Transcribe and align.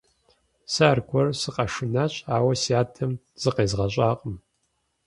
Сэ 0.71 0.83
аргуэру 0.91 1.35
сыкъэшынащ, 1.41 2.13
ауэ 2.35 2.53
си 2.61 2.73
адэм 2.81 3.11
зыкъезгъэщӀакъым. 3.41 4.35